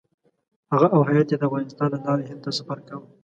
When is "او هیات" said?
0.95-1.27